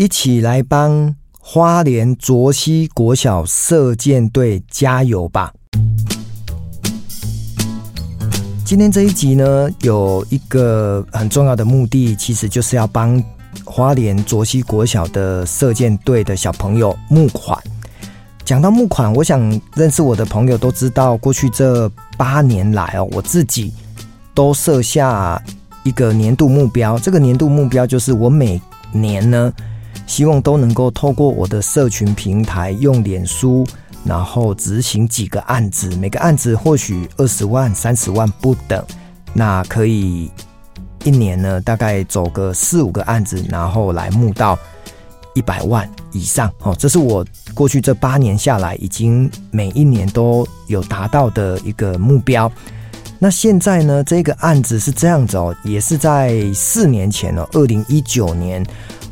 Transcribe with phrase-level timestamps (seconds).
[0.00, 5.52] 一起来帮花莲卓西国小射箭队加油吧！
[8.64, 13.22] 今天这一集呢，有一个很重要的目的，其实就是要帮
[13.62, 17.62] 花莲卓西国小的射箭队的小朋友募款。
[18.42, 19.38] 讲到募款，我想
[19.74, 21.86] 认识我的朋友都知道，过去这
[22.16, 23.70] 八年来哦，我自己
[24.32, 25.38] 都设下
[25.84, 26.98] 一个年度目标。
[26.98, 28.58] 这个年度目标就是我每
[28.92, 29.52] 年呢，
[30.10, 33.64] 希望都能够透过我的社群平台，用脸书。
[34.02, 38.82] 然后执行几个案子，每个案子或许二十万、三十万不等，
[39.34, 40.28] 那可以
[41.04, 44.58] 一年呢，大概走个四五个案子，然后来募到
[45.34, 46.50] 一百万以上。
[46.62, 47.24] 哦，这是我
[47.54, 52.50] 过去这八年下来，已经每一年都有达到的一个目标。
[53.18, 58.66] 那现在呢，这个案子是这样子哦，也是在四年前哦，二零一九年。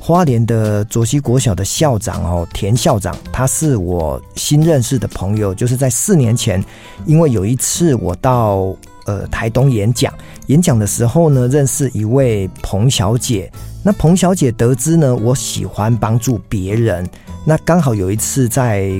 [0.09, 5.55] 花莲的卓西国小的校长哦，田校长，他是我新认识的朋友。
[5.55, 6.65] 就是在四年前，
[7.05, 10.11] 因为有一次我到呃台东演讲，
[10.47, 13.53] 演讲的时候呢，认识一位彭小姐。
[13.83, 17.07] 那彭小姐得知呢，我喜欢帮助别人，
[17.45, 18.91] 那刚好有一次在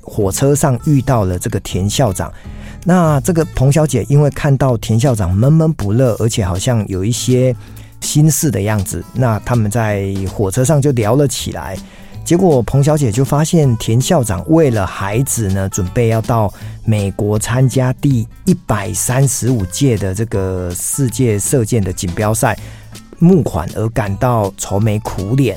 [0.00, 2.32] 火车上遇到了这个田校长。
[2.84, 7.54] 那这个彭小姐因为看到田校长闷闷不乐，而且好像有一些。
[8.04, 11.76] 心事的样子，那他们在火车上就聊了起来。
[12.24, 16.50] 结果彭小姐就发现田校长为了孩子呢，准备要到
[16.84, 22.58] 美国参加第一百三十五届的这个世界射箭的锦标赛
[23.18, 25.54] 募款而感到愁眉苦脸。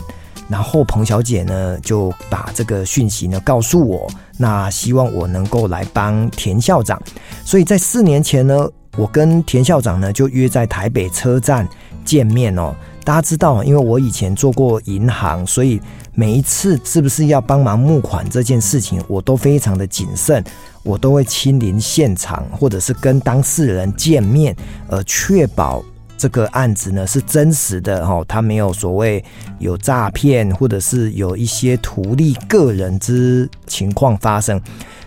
[0.49, 7.01] 然后彭小姐呢就把这个讯息呢告诉我，那希望我能够来帮田校长。
[7.45, 8.67] 所以在四年前呢，
[8.97, 11.65] 我跟田校长呢就约在台北车站。
[12.07, 15.81] 见面哦，大家知道，因为我以前做过银行，所以
[16.13, 20.41] 每一次是不是要帮忙募款这件事情，我都非常的谨慎，
[20.83, 24.55] 我都会亲临现场，或者是跟当事人见面，
[24.87, 25.83] 而，确保
[26.17, 29.23] 这个案子呢是真实的哦，他没有所谓
[29.59, 34.59] 有诈骗，或者是有一些图利个人之情况发生。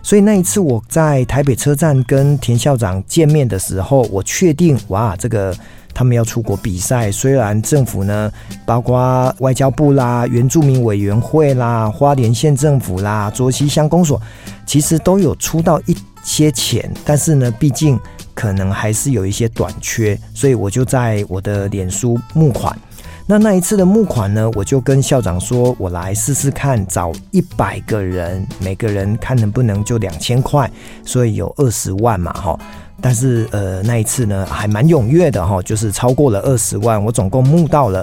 [0.03, 5.55] 所以那一次我在台北车站跟田校长见面的时候，我确定哇，这个。
[5.93, 8.33] 他们要出国比赛，虽然政府呢，
[8.65, 14.19] 包括外交部啦、原住民委员会啦、花莲县政府啦、卓溪乡公所，
[14.65, 17.99] 其实都有出到一些钱，但是呢，毕竟
[18.41, 22.75] 可能还是有一些短缺，所以我就在我的脸书募款。
[23.27, 30.71] 那那一次的募款呢，我就跟校长说，我来试试看，找一百个人，每个人看能不能就两千块，
[31.05, 32.59] 所以有二十万嘛，哈。
[33.03, 38.03] 但是呃，那一次呢还蛮踊跃的哈，就是超过了二十万，我总共募到了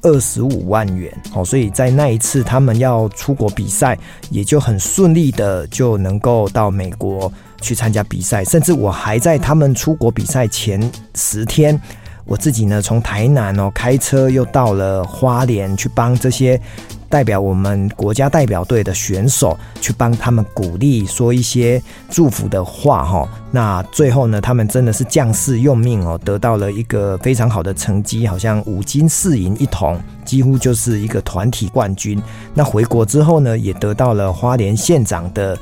[0.00, 3.98] 二十五万元哦，所以在那一次他们要出国比赛，
[4.30, 7.30] 也就很顺利的就能够到美国
[7.64, 10.78] 去参加比赛，甚至我还在他们出国比赛前
[11.14, 11.80] 十天，
[12.26, 16.60] 我自己呢从台南哦开车又到了花莲去帮这些。
[17.06, 21.80] 代表我们国家代表队的选手去帮他们鼓励，说一些
[22.10, 23.28] 祝福的话哈。
[23.52, 32.20] 那最后呢，他们真的是将士用命哦，得到了一个非常好的成绩，好像五金四银一铜，几乎就是一个团体冠军。
[32.52, 35.56] 那回国之后呢，也得到了花莲县长的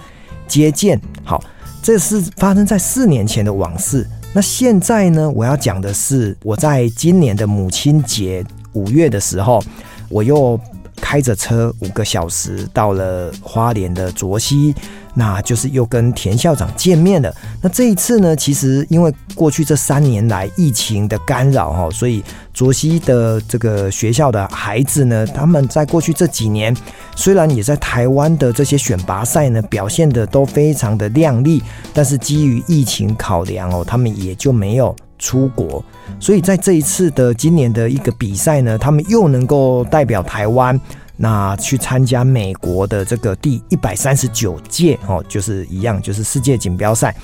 [0.49, 0.99] 接见。
[1.23, 1.43] 好，
[1.83, 4.07] 这是发生在四年前的往事。
[4.33, 9.63] 那现在呢，我要讲的是，我在今年的母亲节五月的时候，
[10.09, 10.59] 我又。
[11.05, 14.73] 开着车五个小时到了花莲的卓溪，
[15.15, 17.35] 那就是又跟田校长见面了。
[17.61, 22.23] 那这一次呢，其实因为过去这三年来疫情的干扰哈，所以
[22.55, 26.77] 卓西的这个学校的孩子呢，他们在过去这几年
[27.15, 31.63] 虽然也在台湾的这些选拔赛呢表现得都非常的亮丽，
[31.93, 35.85] 但是基于疫情考量哦，他们也就没有出国。
[36.19, 40.79] 所以在这一次的今年的一个比赛呢，他们又能够代表台湾，
[41.23, 47.15] 那去参加美国的这个第一百三十九届哦，就是一样，就是世界锦标赛。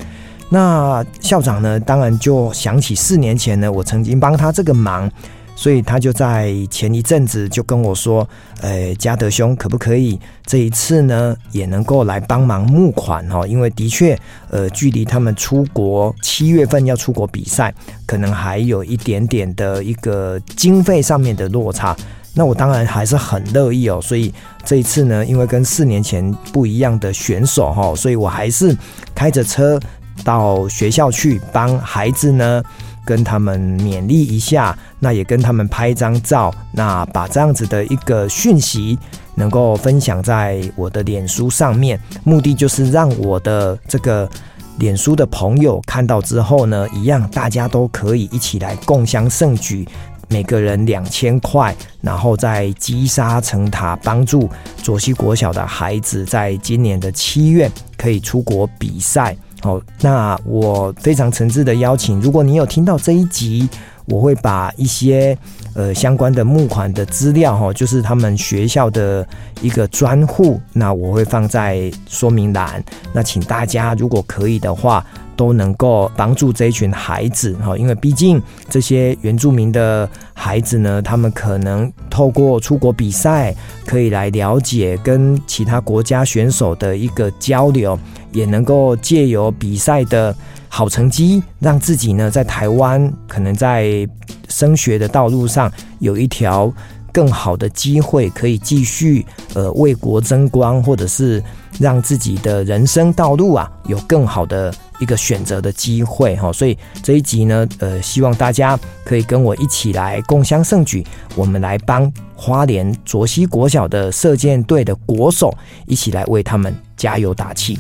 [0.49, 5.11] 那校长呢，当然就想起四年前呢，我曾经帮他这个忙。
[5.57, 8.25] 所以他就在前一阵子就跟我说
[8.63, 10.17] ：“呃，嘉德兄，可不可以
[10.47, 13.45] 这一次呢也能够来帮忙募款哦？
[13.45, 14.17] 因为的确，
[14.51, 17.75] 呃，距离他们出国七月份要出国比赛，
[18.07, 21.97] 可能还有一点点的一个经费上面的落差。
[22.35, 24.01] 那我当然还是很乐意哦。
[24.01, 24.33] 所以
[24.65, 28.77] 这一次呢，因为跟四年前不一样的选手哈，所以我还是
[29.15, 29.81] 开着车
[30.25, 32.63] 到学校去帮孩子呢。”
[33.09, 38.99] 跟他们勉励一下，那也跟他们拍一张照，那把这样子的一个讯息，
[39.35, 44.29] 能够分享在我的脸书上面，目的就是让我的这个
[44.77, 49.89] 脸书的朋友看到之后呢，一样大家都可以一起来共襄盛举。
[50.29, 59.37] 每个人两千块，然后再积沙成塔，帮助左溪国小的孩子在今年的七月可以出国比赛。
[59.61, 63.69] 好，那我非常诚挚的邀请，如果你有听到这一集，
[64.05, 65.37] 我会把一些
[65.75, 69.27] 呃相关的募款的资料哈，就是他们学校的
[69.61, 72.85] 一个专户，那我会放在说明栏。
[73.13, 75.05] 那请大家如果可以的话。
[75.39, 83.55] 都能够帮助这一群孩子哈，因为毕竟这些原住民的孩子呢，他们可能透过出国比赛，
[83.87, 87.97] 可以来了解跟其他国家选手的一个交流，
[88.33, 90.35] 也能够借由比赛的
[90.69, 94.09] 好成绩，让自己呢在台湾可能在
[94.49, 95.71] 升学的道路上
[96.01, 96.73] 有一条
[97.19, 101.43] 更好的机会，可以继续呃为国争光，或者是
[101.81, 104.73] 让自己的人生道路啊有更好的。
[105.01, 111.07] 一个选择的机会哈，所以这一集呢，呃，希望大家可以跟我一起来共襄盛举，
[111.37, 115.57] 我们来帮花莲卓溪国小的射箭队的国手
[115.87, 117.79] 一起来为他们加油打气。